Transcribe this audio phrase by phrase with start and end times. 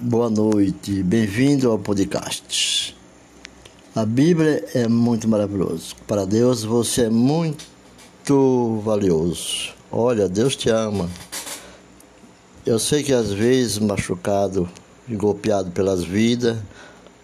[0.00, 2.96] Boa noite, bem-vindo ao podcast.
[3.96, 5.86] A Bíblia é muito maravilhosa.
[6.06, 9.74] Para Deus você é muito valioso.
[9.90, 11.10] Olha, Deus te ama.
[12.64, 14.68] Eu sei que às vezes machucado
[15.08, 16.56] e golpeado pelas vidas,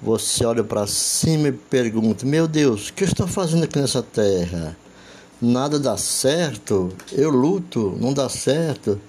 [0.02, 4.02] você olha para cima e pergunta: Meu Deus, o que eu estou fazendo aqui nessa
[4.02, 4.76] terra?
[5.40, 9.00] Nada dá certo, eu luto, não dá certo.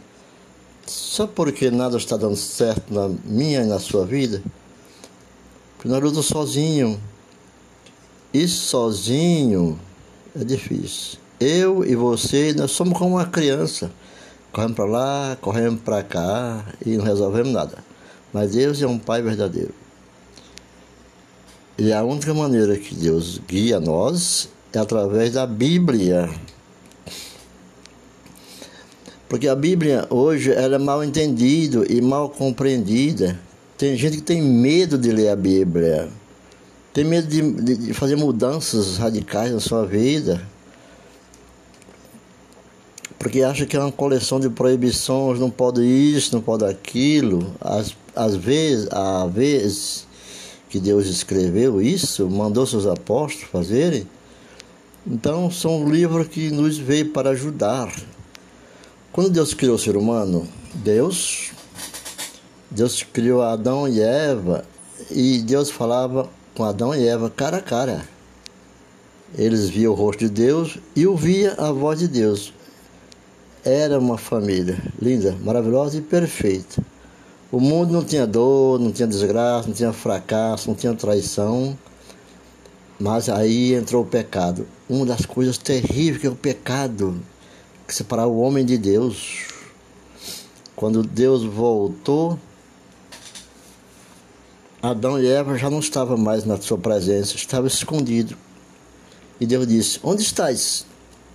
[0.85, 4.41] Só porque nada está dando certo na minha e na sua vida,
[5.75, 6.99] porque nós lutamos sozinho.
[8.33, 9.79] E sozinho
[10.39, 11.19] é difícil.
[11.39, 13.91] Eu e você, nós somos como uma criança.
[14.51, 17.77] Corremos para lá, corremos para cá e não resolvemos nada.
[18.31, 19.73] Mas Deus é um Pai verdadeiro.
[21.77, 26.29] E a única maneira que Deus guia nós é através da Bíblia.
[29.27, 33.39] Porque a Bíblia hoje ela é mal entendida e mal compreendida.
[33.77, 36.07] Tem gente que tem medo de ler a Bíblia,
[36.93, 40.41] tem medo de, de fazer mudanças radicais na sua vida,
[43.19, 47.53] porque acha que é uma coleção de proibições, não pode isso, não pode aquilo.
[47.59, 50.07] Às, às vezes, às vezes
[50.69, 54.07] que Deus escreveu isso, mandou seus apóstolos fazerem.
[55.05, 57.91] Então, são livros que nos veio para ajudar
[59.15, 61.53] quando Deus criou o ser humano, Deus,
[62.69, 64.65] Deus criou Adão e Eva
[65.09, 68.05] e Deus falava com Adão e Eva cara a cara.
[69.37, 72.53] Eles viam o rosto de Deus e ouvia a voz de Deus.
[73.63, 76.83] Era uma família linda, maravilhosa e perfeita.
[77.49, 81.77] O mundo não tinha dor, não tinha desgraça, não tinha fracasso, não tinha traição.
[82.99, 84.67] Mas aí entrou o pecado.
[84.89, 87.17] Uma das coisas terríveis que é o pecado
[87.87, 89.47] que separar o homem de Deus.
[90.75, 92.39] Quando Deus voltou,
[94.81, 98.37] Adão e Eva já não estavam mais na sua presença, estavam escondidos.
[99.39, 100.85] E Deus disse: Onde estás?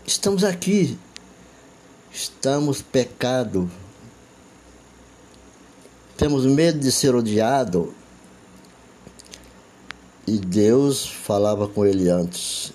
[0.06, 0.98] Estamos aqui.
[2.12, 3.70] Estamos pecado.
[6.16, 7.94] Temos medo de ser odiado.
[10.26, 12.72] E Deus falava com ele antes.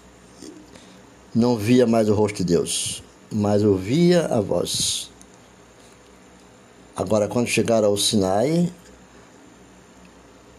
[1.34, 5.10] Não via mais o rosto de Deus mas ouvia a voz.
[6.96, 8.72] Agora, quando chegaram ao Sinai,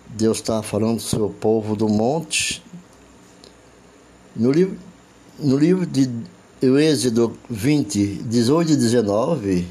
[0.06, 2.62] Deus estava falando do seu povo do monte.
[4.34, 4.78] No livro,
[5.38, 6.10] no livro de
[6.62, 9.66] Êxodo 20, 18 e 19,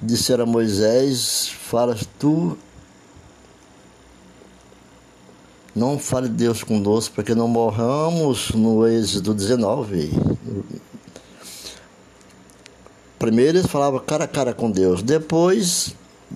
[0.00, 2.56] disseram a Moisés: Falas tu
[5.74, 10.10] Não fale Deus conosco para que não morramos no Êxodo 19.
[13.18, 15.94] Primeiro eles falavam cara a cara com Deus, depois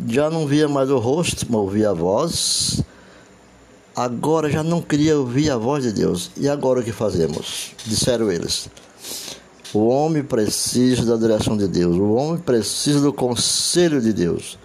[0.08, 2.82] já não via mais o rosto, mas ouvia a voz.
[3.94, 6.30] Agora já não queria ouvir a voz de Deus.
[6.36, 7.72] E agora o que fazemos?
[7.84, 8.68] Disseram eles.
[9.74, 14.58] O homem precisa da direção de Deus, o homem precisa do conselho de Deus.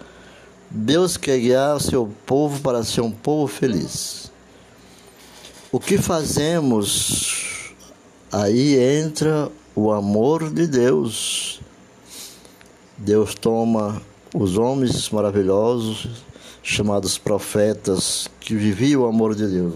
[0.70, 4.32] Deus quer guiar seu povo para ser um povo feliz.
[5.74, 7.72] O que fazemos?
[8.30, 11.60] Aí entra o amor de Deus.
[12.96, 14.00] Deus toma
[14.32, 16.22] os homens maravilhosos,
[16.62, 19.74] chamados profetas, que viviam o amor de Deus.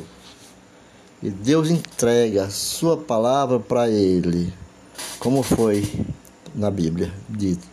[1.20, 4.54] E Deus entrega a sua palavra para ele,
[5.18, 5.82] como foi
[6.54, 7.66] na Bíblia dito.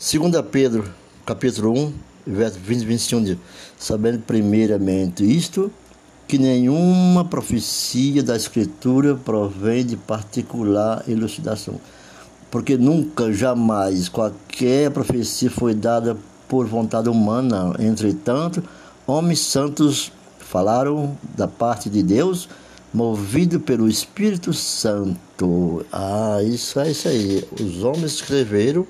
[0.00, 0.90] 2 Pedro,
[1.26, 1.92] capítulo 1,
[2.26, 3.38] verso 20 e 21 diz,
[3.78, 5.70] sabendo primeiramente isto,
[6.28, 11.80] que nenhuma profecia da Escritura provém de particular elucidação,
[12.50, 17.74] porque nunca, jamais, qualquer profecia foi dada por vontade humana.
[17.78, 18.62] Entretanto,
[19.06, 22.46] homens santos falaram da parte de Deus,
[22.92, 25.86] movido pelo Espírito Santo.
[25.90, 27.48] Ah, isso é isso aí.
[27.58, 28.86] Os homens escreveram,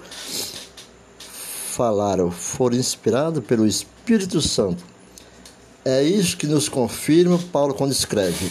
[1.71, 4.98] falaram, foram inspirados pelo Espírito Santo
[5.85, 8.51] é isso que nos confirma Paulo quando escreve.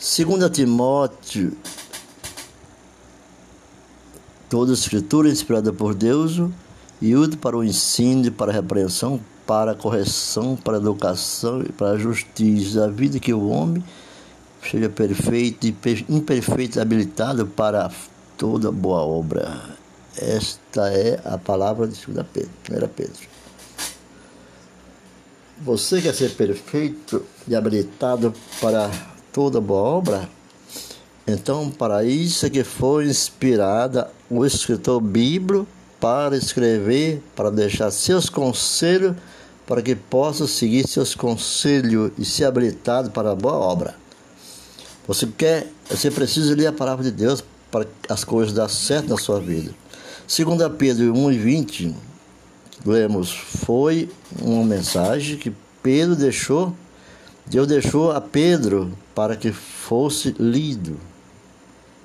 [0.00, 1.56] Segundo Timóteo,
[4.48, 6.40] toda escritura é inspirada por Deus
[7.00, 11.72] e útil para o ensino, para a repreensão, para a correção, para a educação e
[11.72, 13.84] para a justiça, a vida que o homem
[14.62, 15.76] seja perfeito e
[16.08, 17.90] imperfeito habilitado para
[18.36, 19.76] toda boa obra.
[20.16, 23.35] Esta é a palavra de 2 Pedro, 1 Pedro.
[25.58, 28.90] Você quer ser perfeito e habilitado para
[29.32, 30.28] toda boa obra?
[31.26, 35.66] Então, para isso é que foi inspirada o escritor bíblico
[35.98, 39.16] para escrever, para deixar seus conselhos,
[39.66, 43.94] para que possa seguir seus conselhos e ser habilitado para a boa obra.
[45.08, 49.16] Você quer, você precisa ler a palavra de Deus para as coisas dar certo na
[49.16, 49.74] sua vida.
[50.28, 51.94] Segundo Pedro 1 e 20,
[52.84, 54.08] lemos, foi
[54.40, 55.52] uma mensagem que
[55.82, 56.74] Pedro deixou,
[57.46, 60.98] Deus deixou a Pedro para que fosse lido.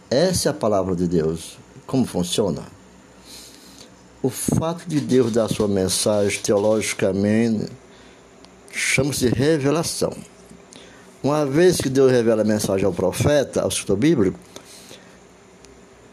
[0.10, 1.58] Essa é a palavra de Deus.
[1.88, 2.64] Como funciona?
[4.22, 7.72] O fato de Deus dar sua mensagem teologicamente
[8.72, 10.14] chama-se revelação.
[11.24, 14.40] Uma vez que Deus revela a mensagem ao profeta, ao escritor bíblico,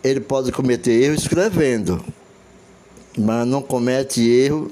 [0.03, 2.03] ele pode cometer erro escrevendo,
[3.17, 4.71] mas não comete erro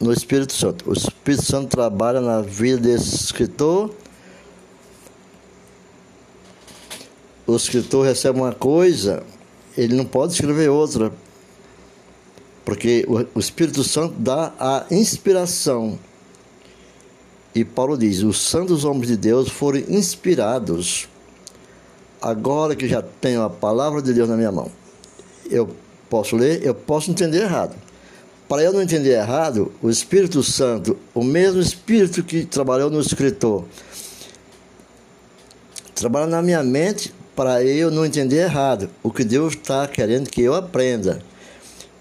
[0.00, 0.90] no Espírito Santo.
[0.90, 3.90] O Espírito Santo trabalha na vida desse escritor
[7.46, 9.22] o escritor recebe uma coisa,
[9.76, 11.12] ele não pode escrever outra,
[12.64, 15.98] porque o Espírito Santo dá a inspiração.
[17.54, 21.08] E Paulo diz: os santos homens de Deus foram inspirados.
[22.20, 24.70] Agora que já tenho a palavra de Deus na minha mão,
[25.50, 25.74] eu
[26.12, 27.74] posso ler, eu posso entender errado.
[28.46, 33.64] Para eu não entender errado, o Espírito Santo, o mesmo Espírito que trabalhou no escritor,
[35.94, 40.42] trabalha na minha mente para eu não entender errado o que Deus está querendo que
[40.42, 41.22] eu aprenda.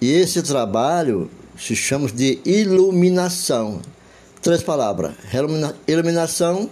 [0.02, 3.82] E esse trabalho se chama de iluminação.
[4.42, 5.14] Três palavras:
[5.88, 6.70] iluminação,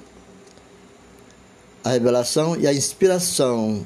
[1.86, 3.86] a revelação e a inspiração.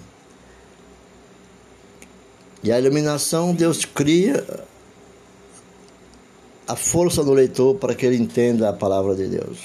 [2.64, 4.46] E a iluminação, Deus cria
[6.66, 9.60] a força do leitor para que ele entenda a palavra de Deus.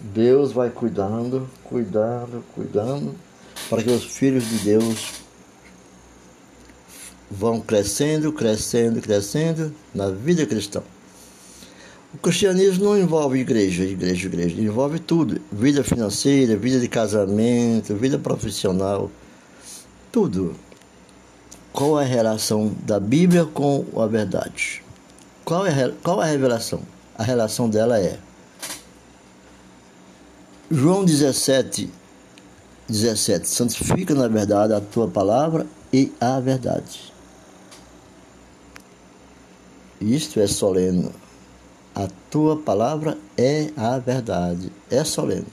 [0.00, 3.14] Deus vai cuidando, cuidando, cuidando,
[3.68, 5.20] para que os filhos de Deus
[7.30, 10.82] vão crescendo, crescendo, crescendo na vida cristã.
[12.12, 18.18] O cristianismo não envolve igreja, igreja, igreja, envolve tudo: vida financeira, vida de casamento, vida
[18.18, 19.08] profissional,
[20.10, 20.54] tudo.
[21.72, 24.82] Qual é a relação da Bíblia com a verdade?
[25.44, 26.82] Qual é, qual a revelação?
[27.16, 28.18] A relação dela é
[30.70, 31.90] João 17,
[32.88, 33.48] 17.
[33.48, 37.12] Santifica na verdade a tua palavra e a verdade.
[40.00, 41.10] Isto é solene.
[41.94, 44.72] A tua palavra é a verdade.
[44.90, 45.46] É solene.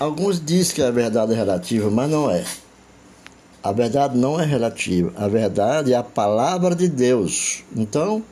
[0.00, 2.44] Alguns dizem que a verdade é relativa, mas não é.
[3.60, 5.12] A verdade não é relativa.
[5.16, 7.64] A verdade é a palavra de Deus.
[7.74, 8.22] Então,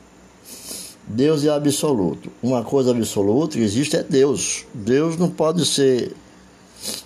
[1.05, 2.31] Deus é absoluto.
[2.41, 4.65] Uma coisa absoluta que existe é Deus.
[4.73, 6.15] Deus não pode ser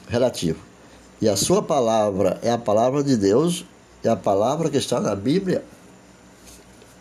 [0.08, 0.60] relativo.
[1.20, 3.66] E a sua palavra é a palavra de Deus,
[4.04, 5.64] é a palavra que está na Bíblia,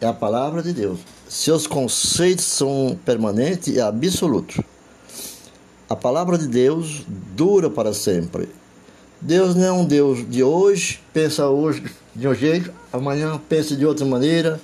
[0.01, 1.01] é a palavra de Deus.
[1.29, 4.57] Seus conceitos são permanentes e absolutos.
[5.91, 7.05] A palavra de Deus
[7.35, 8.49] dura para sempre.
[9.21, 11.85] Deus não é um Deus de hoje, pensa hoje
[12.15, 14.59] de um jeito, amanhã pensa de outra maneira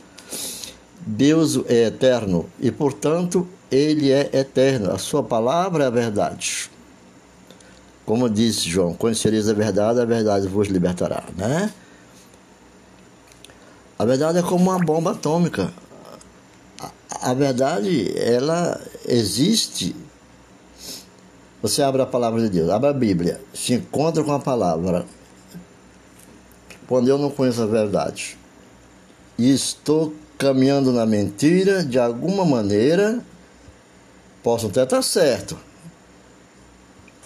[1.07, 4.91] Deus é eterno e, portanto, ele é eterno.
[4.91, 6.69] A sua palavra é a verdade.
[8.05, 11.73] Como disse João, conhecereis a verdade, a verdade vos libertará, né?
[13.97, 15.73] A verdade é como uma bomba atômica.
[17.09, 19.95] A, verdade, ela existe.
[21.67, 25.05] Você abre a palavra de Deus, abre a Bíblia, se encontra com a palavra.
[26.87, 28.39] Quando eu não conheço a verdade
[29.37, 33.19] e estou caminhando na mentira, de alguma maneira,
[34.45, 35.59] posso até estar certo.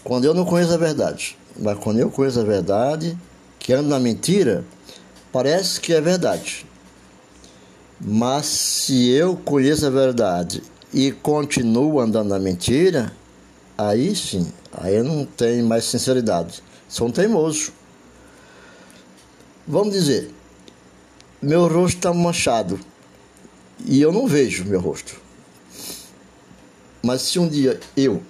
[0.03, 3.19] Quando eu não conheço a verdade, mas quando eu conheço a verdade,
[3.59, 4.65] que ando na mentira,
[5.31, 6.65] parece que é verdade.
[8.01, 10.63] Mas se eu conheço a verdade
[10.95, 13.20] e continuo andando na mentira,
[13.89, 16.63] aí sim, aí eu não tenho mais sinceridade.
[16.89, 17.73] Sou um teimoso.
[19.67, 20.35] Vamos dizer,
[21.41, 22.79] meu rosto está manchado
[23.87, 25.17] e eu não vejo meu rosto.
[27.03, 28.23] Mas se um dia eu,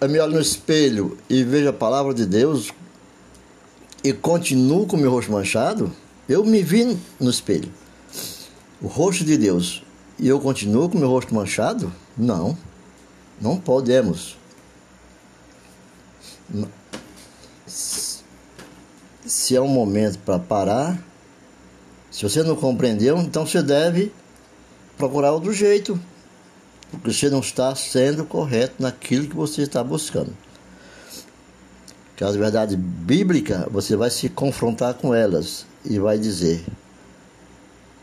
[0.00, 2.70] eu me olho no espelho e vejo a palavra de Deus
[4.04, 5.92] e continuo com meu rosto manchado,
[6.28, 7.72] eu me vi no espelho.
[8.80, 9.82] O rosto de Deus
[10.18, 11.92] e eu continuo com meu rosto manchado?
[12.16, 12.56] Não,
[13.40, 14.36] não podemos.
[19.26, 21.02] Se é um momento para parar,
[22.10, 24.12] se você não compreendeu, então você deve
[24.96, 25.98] procurar outro jeito.
[26.90, 30.36] porque você não está sendo correto naquilo que você está buscando.
[32.16, 36.64] Que as verdades bíblicas, você vai se confrontar com elas e vai dizer: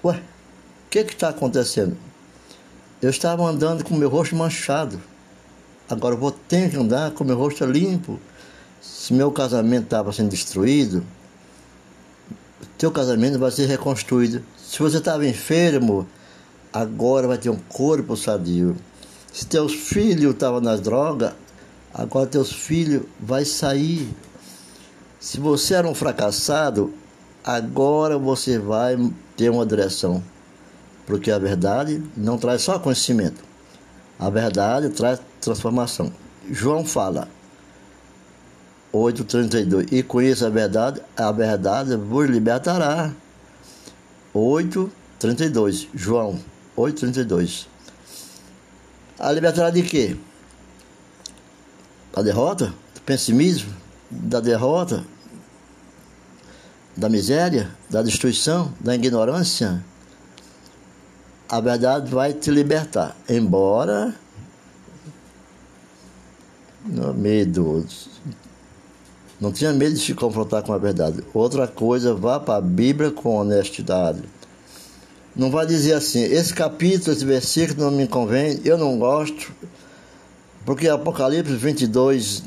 [0.04, 1.98] Ué, o que está acontecendo?
[3.02, 5.00] Eu estava andando com meu rosto manchado.
[5.90, 8.20] Agora eu vou ter que andar com meu rosto limpo.
[8.82, 11.04] Se meu casamento estava sendo destruído,
[12.78, 14.44] teu casamento vai ser reconstruído.
[14.58, 16.06] Se você estava enfermo,
[16.74, 18.76] agora vai ter um corpo sadio.
[19.32, 21.32] Se teus filhos estavam nas drogas,
[21.94, 24.14] agora teus filhos vai sair.
[25.20, 26.94] Se você era um fracassado,
[27.44, 28.98] agora você vai
[29.36, 30.22] ter uma direção.
[31.06, 33.47] Porque a verdade não traz só conhecimento.
[34.20, 36.12] A verdade traz transformação.
[36.50, 37.28] João fala,
[38.94, 39.92] 8,32.
[39.92, 43.12] E conheça a verdade, a verdade vos libertará.
[44.34, 45.88] 8,32.
[45.94, 46.40] João
[46.78, 47.68] 8,32.
[49.20, 50.16] A libertará de quê?
[52.14, 52.74] Da derrota?
[52.94, 53.74] Do pessimismo?
[54.10, 55.04] Da derrota?
[56.96, 57.70] Da miséria?
[57.90, 58.74] Da destruição?
[58.80, 59.84] Da ignorância?
[61.50, 63.16] A verdade vai te libertar.
[63.30, 64.14] Embora.
[66.86, 67.86] Não, medo
[69.40, 71.24] não tinha medo de se confrontar com a verdade.
[71.34, 74.24] Outra coisa, vá para a Bíblia com honestidade.
[75.36, 79.54] Não vai dizer assim, esse capítulo, esse versículo não me convém, eu não gosto,
[80.66, 82.44] porque Apocalipse 22,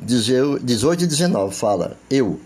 [0.00, 2.38] 18 e 19 fala, eu,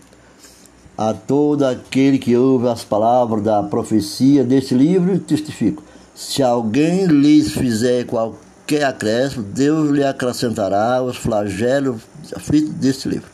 [0.97, 5.83] a todo aquele que ouve as palavras da profecia deste livro, testifico.
[6.15, 12.01] Se alguém lhes fizer qualquer acréscimo, Deus lhe acrescentará os flagelos
[12.35, 13.29] aflitos deste livro.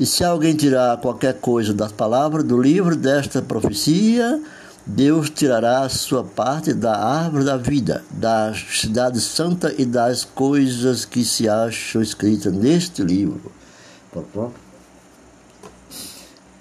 [0.00, 4.42] E se alguém tirar qualquer coisa das palavras do livro desta profecia,
[4.84, 11.04] Deus tirará a sua parte da árvore da vida, da cidade santa e das coisas
[11.04, 13.52] que se acham escritas neste livro.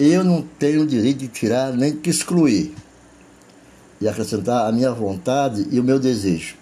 [0.03, 2.73] Eu não tenho o direito de tirar nem de excluir
[4.01, 6.55] e acrescentar a minha vontade e o meu desejo.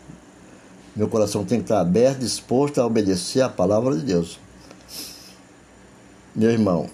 [0.93, 4.37] Meu coração tem que estar aberto, disposto a obedecer à palavra de Deus.
[6.35, 6.89] Meu irmão,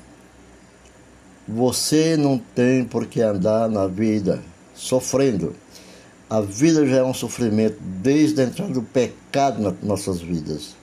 [1.48, 4.40] você não tem por que andar na vida
[4.75, 5.56] sofrendo.
[6.30, 10.75] A vida já é um sofrimento desde a entrada do pecado nas nossas vidas.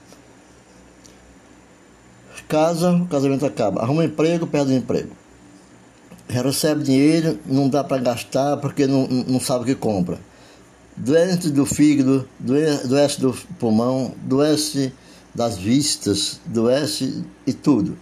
[2.49, 3.81] Casa, o casamento acaba.
[3.81, 5.22] Arruma um emprego, perde o emprego.
[6.41, 10.19] Recebe dinheiro, não dá para gastar porque não, não sabe o que compra
[10.95, 14.91] doença do fígado, doença do pulmão, doença
[15.33, 17.09] das vistas, doença
[17.45, 17.97] e tudo.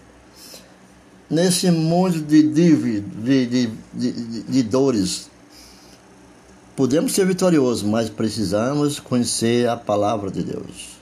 [1.30, 5.30] Nesse mundo de, de, de, de, de dores,
[6.76, 11.00] podemos ser vitoriosos, mas precisamos conhecer a palavra de Deus.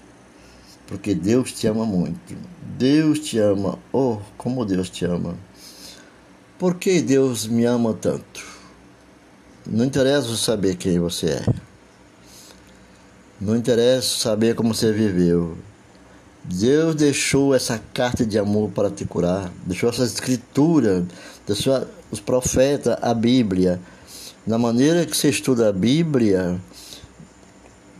[0.85, 2.35] Porque Deus te ama muito.
[2.77, 3.77] Deus te ama.
[3.91, 5.35] Oh, como Deus te ama.
[6.59, 8.45] Por que Deus me ama tanto?
[9.65, 11.45] Não interessa saber quem você é.
[13.39, 15.57] Não interessa saber como você viveu.
[16.43, 21.05] Deus deixou essa carta de amor para te curar, deixou essa escritura,
[21.47, 23.79] deixou os profetas, a Bíblia.
[24.45, 26.59] Na maneira que você estuda a Bíblia,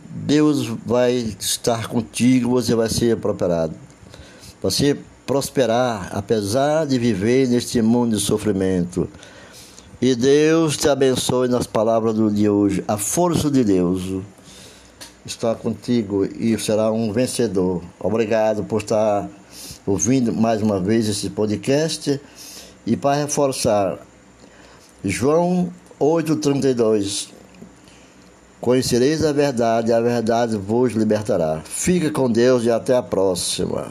[0.04, 3.74] Deus vai estar contigo, você vai ser prosperado.
[4.60, 4.98] Você
[5.30, 9.08] prosperar, apesar de viver neste mundo de sofrimento.
[10.02, 12.82] E Deus te abençoe nas palavras do dia hoje.
[12.88, 14.24] A força de Deus
[15.24, 17.80] estar contigo e será um vencedor.
[18.00, 19.28] Obrigado por estar
[19.86, 22.20] ouvindo mais uma vez esse podcast.
[22.84, 24.00] E para reforçar,
[25.04, 27.28] João 8,32
[28.60, 31.62] Conhecereis a verdade, a verdade vos libertará.
[31.64, 33.86] Fica com Deus e até a próxima.